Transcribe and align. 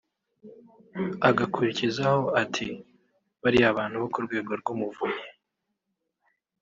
”agakurikizaho 1.29 2.21
ati 2.41 2.67
“bariya 3.41 3.77
bantu 3.77 3.95
bo 4.01 4.07
ku 4.13 4.19
Rwego 4.25 4.51
rw’Umuvunyi” 4.61 5.25